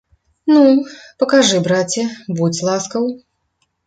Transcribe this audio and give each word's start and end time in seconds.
Ну, 0.51 0.61
пакажы, 1.23 1.59
браце, 1.67 2.03
будзь 2.39 2.61
ласкаў. 2.69 3.03